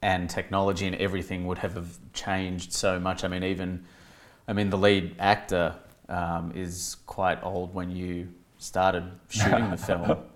[0.00, 3.24] and technology and everything would have changed so much.
[3.24, 3.84] I mean, even
[4.48, 5.76] I mean the lead actor
[6.08, 10.18] um, is quite old when you started shooting the film.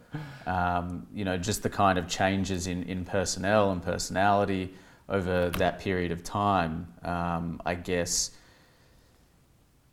[0.47, 4.73] Um, you know, just the kind of changes in, in personnel and personality
[5.09, 6.87] over that period of time.
[7.03, 8.31] Um, I guess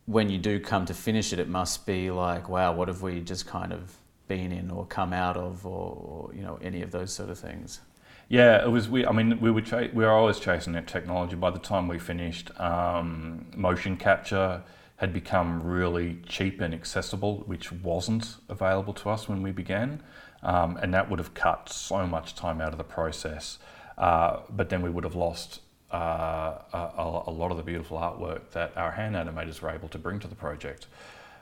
[0.06, 3.20] when you do come to finish it, it must be like, wow, what have we
[3.22, 3.98] just kind of
[4.34, 7.82] been in or come out of, or, you know, any of those sort of things.
[8.30, 8.90] Yeah, it was.
[8.90, 9.62] We, I mean, we were
[9.94, 11.36] we were always chasing that technology.
[11.36, 14.64] By the time we finished, um, motion capture
[14.96, 20.02] had become really cheap and accessible, which wasn't available to us when we began,
[20.42, 23.60] um, and that would have cut so much time out of the process.
[23.98, 25.60] Uh, but then we would have lost
[25.92, 30.00] uh, a, a, lot of the beautiful artwork that our hand animators were able to
[30.00, 30.88] bring to the project.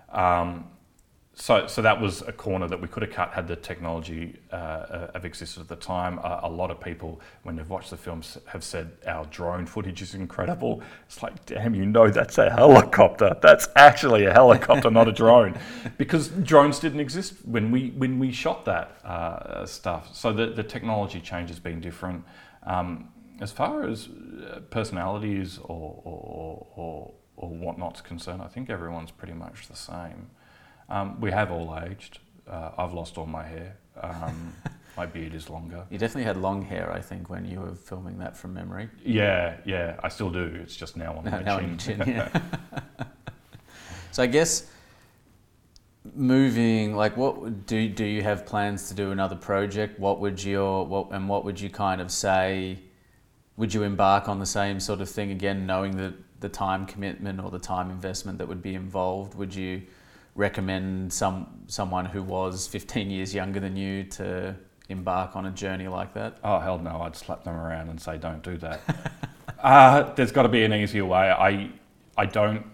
[0.09, 0.65] Um,
[1.33, 4.55] so, so that was a corner that we could have cut had the technology uh,
[4.55, 6.19] uh, have existed at the time.
[6.19, 10.01] Uh, a lot of people, when they've watched the films, have said our drone footage
[10.01, 10.83] is incredible.
[11.07, 13.37] It's like, damn, you know, that's a helicopter.
[13.41, 15.57] That's actually a helicopter, not a drone,
[15.97, 20.13] because drones didn't exist when we when we shot that uh, stuff.
[20.13, 22.25] So the the technology change has been different.
[22.63, 29.11] Um, as far as uh, personalities or or, or or whatnot's concerned, I think everyone's
[29.11, 30.29] pretty much the same.
[30.91, 32.19] Um, we have all aged.
[32.45, 33.77] Uh, I've lost all my hair.
[34.01, 34.53] Um,
[34.97, 35.85] my beard is longer.
[35.89, 38.89] You definitely had long hair, I think, when you were filming that from memory.
[39.05, 40.59] Yeah, yeah, I still do.
[40.61, 41.69] It's just now on now, my now chin.
[41.71, 42.01] on chin.
[42.07, 42.29] Yeah.
[44.11, 44.69] so I guess
[46.13, 49.97] moving, like, what do do you have plans to do another project?
[49.97, 52.79] What would your what and what would you kind of say?
[53.55, 57.39] Would you embark on the same sort of thing again, knowing that the time commitment
[57.39, 59.35] or the time investment that would be involved?
[59.35, 59.83] Would you
[60.35, 64.55] recommend some someone who was 15 years younger than you to
[64.89, 66.37] embark on a journey like that?
[66.43, 67.01] Oh hell no!
[67.01, 68.81] I'd slap them around and say, "Don't do that."
[69.59, 71.29] uh, there's got to be an easier way.
[71.31, 71.71] I
[72.17, 72.65] I don't.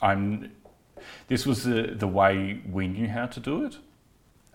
[0.00, 0.52] I'm.
[1.28, 3.78] This was the the way we knew how to do it,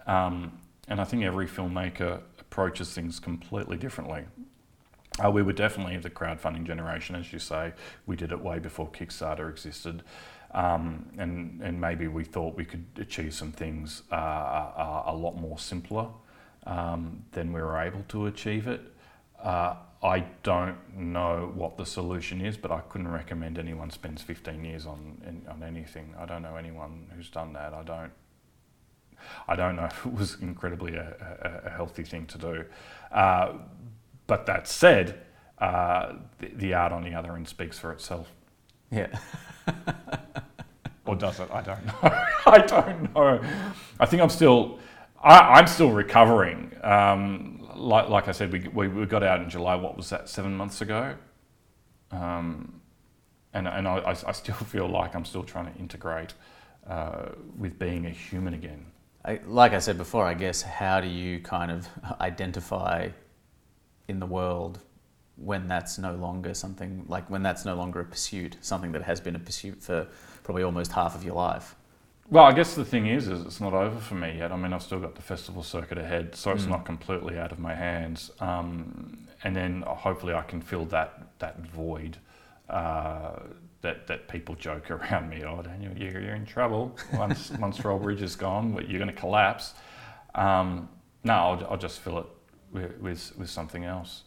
[0.07, 4.25] um, and I think every filmmaker approaches things completely differently.
[5.23, 7.73] Uh, we were definitely the crowdfunding generation, as you say.
[8.05, 10.01] We did it way before Kickstarter existed.
[10.51, 15.37] Um, and, and maybe we thought we could achieve some things uh, a, a, lot
[15.37, 16.07] more simpler
[16.65, 18.81] um, than we were able to achieve it.
[19.43, 24.63] Uh, I don't know what the solution is, but I couldn't recommend anyone spends 15
[24.63, 26.15] years on on anything.
[26.17, 27.73] I don't know anyone who's done that.
[27.73, 28.11] I don't.
[29.47, 32.65] I don't know if it was incredibly a, a, a healthy thing to do.
[33.11, 33.53] Uh,
[34.25, 35.21] but that said,
[35.59, 38.31] uh, the, the art on the other end speaks for itself.
[38.91, 39.07] Yeah.
[41.05, 41.49] or does it?
[41.51, 41.93] I don't know.
[42.03, 43.41] I don't know.
[43.99, 44.79] I think I'm still,
[45.21, 46.75] I, am still recovering.
[46.83, 49.75] Um, like, like I said, we, we, we, got out in July.
[49.75, 50.29] What was that?
[50.29, 51.15] Seven months ago.
[52.11, 52.81] Um,
[53.53, 56.33] and and I, I still feel like I'm still trying to integrate
[56.87, 58.85] uh, with being a human again.
[59.25, 61.87] I, like I said before, I guess how do you kind of
[62.21, 63.09] identify
[64.07, 64.79] in the world
[65.43, 69.21] when that's no longer something like when that's no longer a pursuit, something that has
[69.21, 70.07] been a pursuit for
[70.43, 71.75] probably almost half of your life.
[72.31, 74.51] Well, I guess the thing is, is it's not over for me yet.
[74.51, 76.69] I mean, I've still got the festival circuit ahead, so it's mm.
[76.69, 78.29] not completely out of my hands.
[78.39, 82.17] Um, and then hopefully I can fill that that void
[82.69, 83.39] uh,
[83.81, 85.43] that that people joke around me.
[85.43, 88.73] Oh, Daniel, you're, you're in trouble once once Trollbridge is gone.
[88.87, 89.73] You're going to collapse.
[90.35, 90.89] Um,
[91.23, 92.25] no, I'll, I'll just fill it
[92.71, 94.23] with, with, with something else.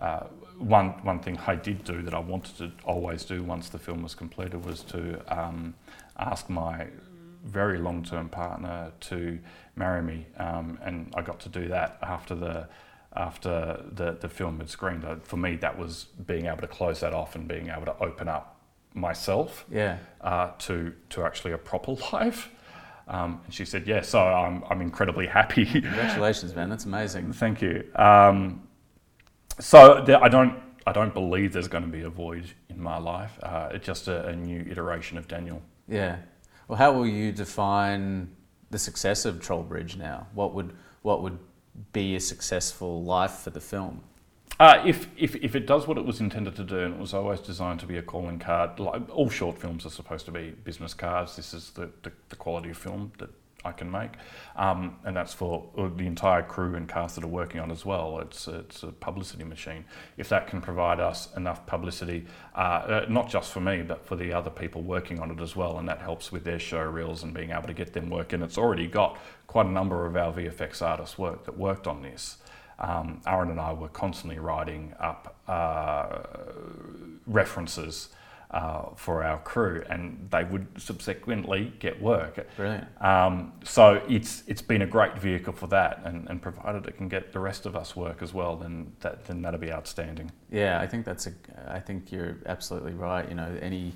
[0.00, 0.24] Uh,
[0.58, 4.02] one one thing I did do that I wanted to always do once the film
[4.02, 5.74] was completed was to um,
[6.18, 6.86] ask my
[7.44, 9.38] very long term partner to
[9.76, 12.68] marry me, um, and I got to do that after the
[13.16, 15.04] after the, the film had screened.
[15.04, 17.98] Uh, for me, that was being able to close that off and being able to
[17.98, 18.60] open up
[18.94, 19.98] myself yeah.
[20.20, 22.50] uh, to to actually a proper life.
[23.08, 25.64] Um, and she said, "Yes." Yeah, so I'm I'm incredibly happy.
[25.80, 26.68] Congratulations, man!
[26.70, 27.32] That's amazing.
[27.32, 27.90] Thank you.
[27.96, 28.62] Um,
[29.60, 32.98] so there, I don't I don't believe there's going to be a void in my
[32.98, 33.38] life.
[33.42, 35.62] Uh, it's just a, a, new iteration of Daniel.
[35.86, 36.16] Yeah.
[36.66, 38.34] Well, how will you define
[38.70, 40.26] the success of Trollbridge now?
[40.34, 41.38] What would what would
[41.92, 44.02] be a successful life for the film?
[44.58, 47.14] Uh, if, if, if it does what it was intended to do, and it was
[47.14, 50.50] always designed to be a calling card, like all short films are supposed to be
[50.50, 51.34] business cards.
[51.34, 53.30] This is the, the, the quality of film that
[53.64, 54.12] I can make,
[54.56, 58.18] um, and that's for the entire crew and cast that are working on as well.
[58.20, 59.84] It's it's a publicity machine.
[60.16, 64.16] If that can provide us enough publicity, uh, uh, not just for me, but for
[64.16, 67.22] the other people working on it as well, and that helps with their show reels
[67.22, 68.32] and being able to get them work.
[68.32, 72.02] And it's already got quite a number of our VFX artists work that worked on
[72.02, 72.38] this.
[72.78, 76.20] Um, Aaron and I were constantly writing up uh,
[77.26, 78.08] references
[78.50, 82.46] uh, for our crew, and they would subsequently get work.
[82.56, 82.86] Brilliant.
[83.00, 87.08] Um, so it's it's been a great vehicle for that, and, and provided it can
[87.08, 90.32] get the rest of us work as well, then that then that'll be outstanding.
[90.50, 91.32] Yeah, I think that's a.
[91.68, 93.28] I think you're absolutely right.
[93.28, 93.92] You know, any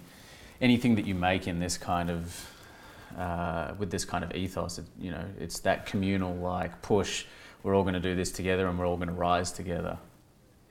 [0.61, 2.51] anything that you make in this kind of
[3.19, 7.25] uh, with this kind of ethos, it, you know, it's that communal like push.
[7.65, 9.99] We're all going to do this together, and we're all going to rise together.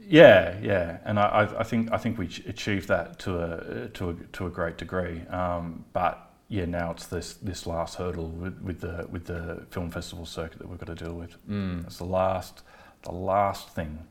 [0.08, 4.14] Yeah, yeah, and I, I think I think we achieved that to a to a
[4.34, 5.22] to a great degree.
[5.28, 9.92] Um, but yeah, now it's this this last hurdle with, with the with the film
[9.92, 11.36] festival circuit that we've got to deal with.
[11.48, 11.86] Mm.
[11.86, 12.64] It's the last
[13.04, 14.06] the last thing.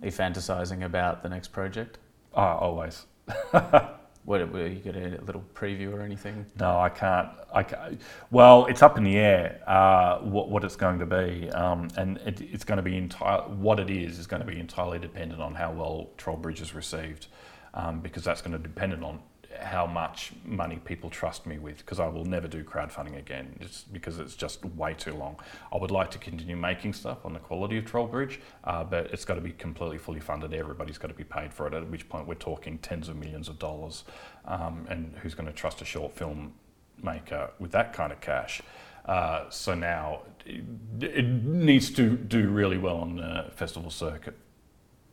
[0.00, 1.98] Are you fantasizing about the next project?
[2.34, 3.06] Ah, always.
[4.28, 6.44] What will you get a little preview or anything?
[6.60, 7.30] No, I can't.
[7.50, 7.98] I can't.
[8.30, 12.18] Well, it's up in the air uh, what, what it's going to be, um, and
[12.18, 13.40] it, it's going to be entire.
[13.40, 17.28] What it is is going to be entirely dependent on how well Trollbridge is received,
[17.72, 19.20] um, because that's going to depend on
[19.60, 23.92] how much money people trust me with because I will never do crowdfunding again just
[23.92, 25.38] because it's just way too long.
[25.72, 29.24] I would like to continue making stuff on the quality of Trollbridge, uh, but it's
[29.24, 30.54] got to be completely fully funded.
[30.54, 33.48] Everybody's got to be paid for it, at which point we're talking tens of millions
[33.48, 34.04] of dollars.
[34.44, 36.54] Um, and who's going to trust a short film
[37.02, 38.62] maker with that kind of cash?
[39.04, 40.62] Uh, so now it,
[41.02, 44.36] it, needs to do really well on the festival circuit.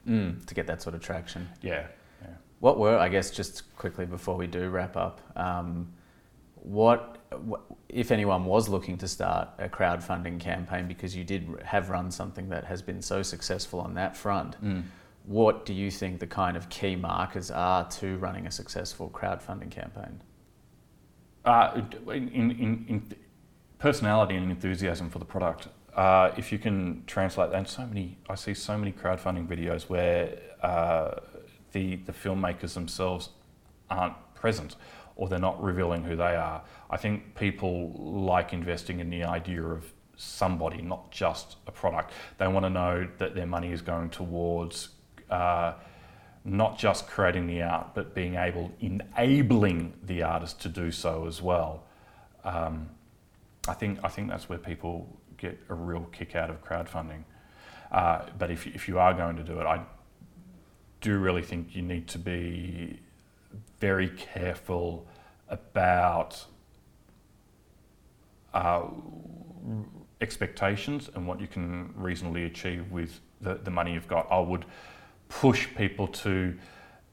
[0.05, 1.49] Mm, to get that sort of traction.
[1.61, 1.87] Yeah.
[2.59, 5.93] What were, I guess, just quickly before we do wrap up, um,
[6.55, 7.17] what,
[7.89, 12.49] if anyone was looking to start a crowdfunding campaign because you did have run something
[12.49, 14.83] that has been so successful on that front, mm.
[15.25, 19.69] what do you think the kind of key markers are to running a successful crowdfunding
[19.69, 20.21] campaign?
[21.43, 23.15] Uh, in, in, in
[23.77, 25.67] personality and enthusiasm for the product.
[25.95, 29.83] Uh, if you can translate that, and so many, I see so many crowdfunding videos
[29.83, 31.19] where uh,
[31.75, 33.29] the, the filmmakers themselves
[33.89, 34.77] aren't present
[35.17, 36.63] or they're not revealing who they are.
[36.89, 42.13] I think people like investing in the idea of somebody, not just a product.
[42.37, 44.89] They want to know that their money is going towards
[45.29, 45.73] uh,
[46.45, 51.41] not just creating the art, but being able, enabling the artist to do so as
[51.41, 51.83] well.
[52.45, 52.89] Um,
[53.67, 57.23] I think I think that's where people get a real kick out of crowdfunding.
[57.91, 59.81] Uh, but if if you are going to do it, I
[61.05, 62.99] do really think you need to be
[63.79, 65.05] very careful
[65.49, 66.43] about
[68.55, 68.81] uh,
[70.19, 74.25] expectations and what you can reasonably achieve with the, the money you've got.
[74.31, 74.65] I would
[75.29, 76.57] push people to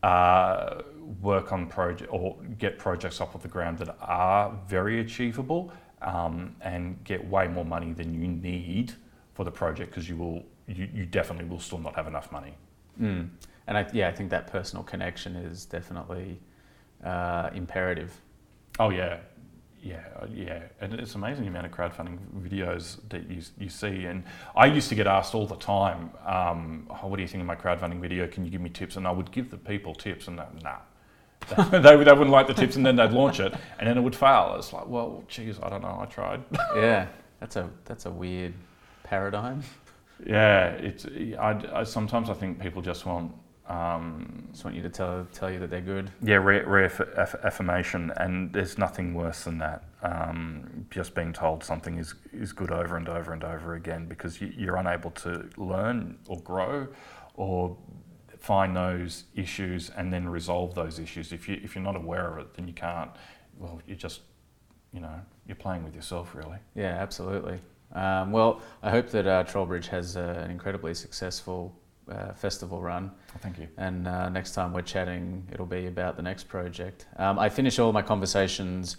[0.03, 0.80] uh,
[1.20, 5.70] work on project or get projects off of the ground that are very achievable
[6.01, 8.95] um, and get way more money than you need
[9.34, 12.55] for the project because you will you, you definitely will still not have enough money.
[12.99, 13.28] Mm
[13.66, 16.40] and I, yeah, I think that personal connection is definitely
[17.04, 18.20] uh, imperative.
[18.78, 19.18] Oh yeah,
[19.82, 24.04] yeah, yeah, and it's amazing the amount of crowdfunding videos that you you see.
[24.04, 24.22] And
[24.54, 27.46] I used to get asked all the time, um, oh, "What do you think of
[27.46, 28.28] my crowdfunding video?
[28.28, 30.76] Can you give me tips?" And I would give the people tips, and they, nah.
[31.70, 34.14] they, they wouldn't like the tips, and then they'd launch it, and then it would
[34.14, 34.54] fail.
[34.56, 35.98] It's like, well, geez, I don't know.
[36.00, 36.44] I tried.
[36.76, 37.08] yeah,
[37.40, 38.54] that's a that's a weird
[39.02, 39.64] paradigm.
[40.24, 41.06] Yeah, it's.
[41.06, 43.32] I, I sometimes I think people just want
[43.68, 46.10] um, Just want you to tell tell you that they're good.
[46.20, 46.90] Yeah, rare, rare
[47.44, 49.84] affirmation, and there's nothing worse than that.
[50.02, 54.40] Um, just being told something is is good over and over and over again because
[54.40, 56.88] you, you're unable to learn or grow,
[57.34, 57.76] or
[58.38, 61.32] find those issues and then resolve those issues.
[61.32, 63.10] If you if you're not aware of it, then you can't.
[63.58, 64.22] Well, you just
[64.92, 66.58] you know you're playing with yourself really.
[66.74, 67.60] Yeah, absolutely.
[67.94, 71.78] Um, well, I hope that uh, Trollbridge has uh, an incredibly successful
[72.11, 73.11] uh, festival run.
[73.34, 73.68] Oh, thank you.
[73.76, 77.07] And uh, next time we're chatting, it'll be about the next project.
[77.16, 78.96] Um, I finish all my conversations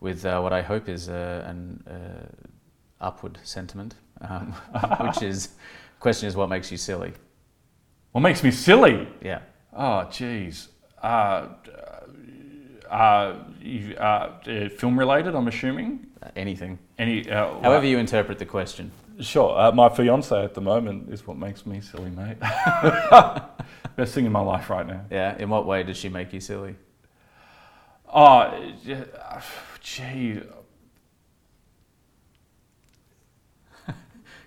[0.00, 4.52] with uh, what I hope is an uh, upward sentiment, um,
[5.00, 5.50] which is
[6.00, 7.12] question is what makes you silly.
[8.12, 9.08] What makes me silly?
[9.20, 9.40] Yeah.
[9.72, 10.68] Oh, geez.
[12.90, 13.34] Uh,
[13.98, 16.06] uh, uh, film related, I'm assuming.
[16.36, 16.78] anything.
[16.98, 17.24] Any.
[17.28, 18.90] However you interpret the question.
[19.20, 19.56] Sure.
[19.58, 22.36] Uh, my fiance at the moment is what makes me silly, mate.
[23.96, 25.02] Best thing in my life right now.
[25.10, 25.36] Yeah.
[25.38, 26.74] In what way does she make you silly?
[28.12, 28.72] Oh,
[29.82, 30.40] gee.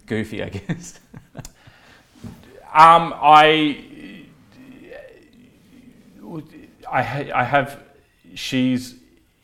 [0.06, 1.00] goofy, I guess.
[2.74, 4.26] Um, I,
[6.92, 7.84] I, ha- I have.
[8.38, 8.94] She's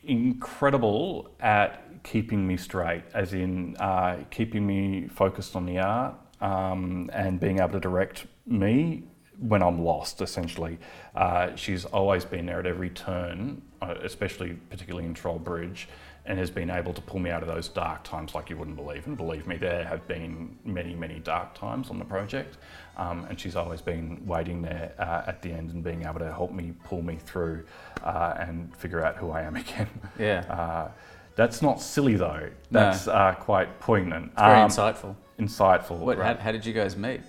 [0.03, 7.09] incredible at keeping me straight, as in uh, keeping me focused on the art um,
[7.11, 9.01] and being able to direct me
[9.39, 10.21] when I'm lost.
[10.21, 10.77] Essentially,
[11.15, 15.89] uh, she's always been there at every turn, uh, especially particularly in Troll Bridge,
[16.27, 18.77] and has been able to pull me out of those dark times like you wouldn't
[18.77, 19.07] believe.
[19.07, 22.57] And believe me, there have been many, many dark times on the project.
[22.95, 26.31] Um, and she's always been waiting there uh, at the end and being able to
[26.31, 27.65] help me pull me through
[28.03, 29.89] uh, and figure out who I am again.
[30.19, 30.41] Yeah.
[30.49, 30.91] Uh,
[31.35, 32.49] that's not silly though.
[32.69, 34.31] That's uh, quite poignant.
[34.33, 35.15] It's very Um, insightful.
[35.39, 35.97] insightful.
[35.97, 36.37] What, right.
[36.37, 37.21] how, how did you guys meet?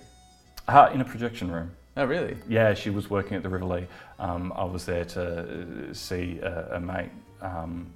[0.67, 1.71] Uh, in a projection room.
[1.97, 2.37] Oh, really?
[2.47, 3.87] Yeah, she was working at the Rivoli.
[4.19, 7.09] Um, I was there to uh, see a, a mate.
[7.41, 7.87] Um,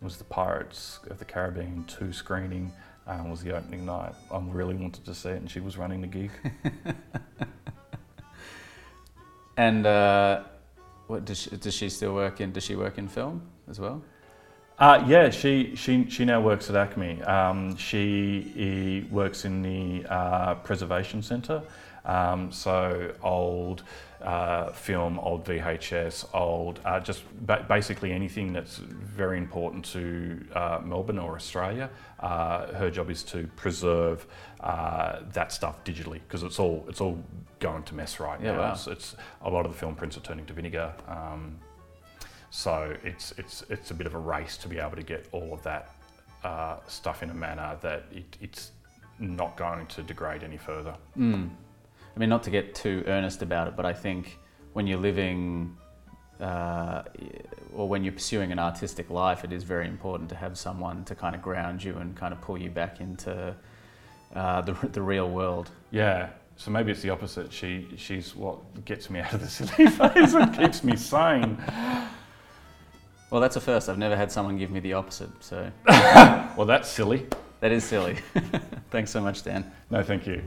[0.00, 2.72] it was the Pirates of the Caribbean 2 screening.
[3.08, 4.12] Um, was the opening night.
[4.30, 6.30] I really wanted to see it, and she was running the gig.
[9.58, 10.44] And uh,
[11.08, 12.52] what does she, does she still work in?
[12.52, 14.00] Does she work in film as well?
[14.78, 17.28] Uh, yeah, she, she, she now works at ACMI.
[17.28, 21.60] Um, she works in the uh, preservation centre.
[22.04, 23.82] Um, so old
[24.22, 30.80] uh, film, old VHS, old, uh, just ba- basically anything that's very important to uh,
[30.84, 31.90] Melbourne or Australia.
[32.20, 34.26] Uh, her job is to preserve
[34.60, 37.22] uh, that stuff digitally because it's all it's all
[37.60, 38.58] going to mess right Yeah, now.
[38.60, 38.72] wow.
[38.72, 40.92] It's, it's a lot of the film prints are turning to vinegar.
[41.06, 41.58] Um,
[42.50, 45.52] so it's it's it's a bit of a race to be able to get all
[45.52, 45.90] of that
[46.42, 48.72] uh, stuff in a manner that it, it's
[49.20, 50.94] not going to degrade any further.
[51.16, 51.50] Mm.
[52.14, 54.38] I mean, not to get too earnest about it, but I think
[54.72, 55.76] when you're living
[56.40, 57.02] uh,
[57.74, 61.14] or when you're pursuing an artistic life, it is very important to have someone to
[61.14, 63.54] kind of ground you and kind of pull you back into
[64.34, 65.70] uh, the, the real world.
[65.90, 66.30] Yeah.
[66.56, 67.52] So maybe it's the opposite.
[67.52, 71.56] She she's what gets me out of the silly phase and keeps me sane.
[73.30, 73.88] Well, that's a first.
[73.88, 77.26] I've never had someone give me the opposite, so Well, that's silly.
[77.60, 78.16] that is silly.
[78.90, 79.70] Thanks so much, Dan.
[79.90, 80.42] No, thank you.